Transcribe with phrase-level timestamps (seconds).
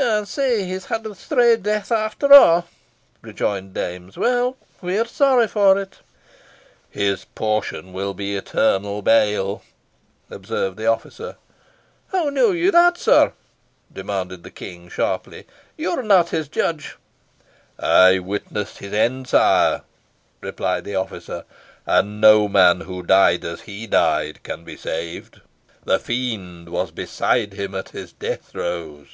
[0.00, 2.64] "And sae he has had a strae death, after a'!"
[3.20, 4.16] rejoined James.
[4.16, 5.98] "Weel, we are sorry for it."
[6.88, 9.62] "His portion will be eternal bale,"
[10.30, 11.36] observed the officer.
[12.12, 13.32] "How know you that, sir?"
[13.92, 15.46] demanded the King, sharply.
[15.76, 16.96] "You are not his judge."
[17.78, 19.82] "I witnessed his end, sire,"
[20.40, 21.44] replied the officer;
[21.86, 25.40] "and no man who died as he died can be saved.
[25.84, 29.08] The Fiend was beside him at the death throes."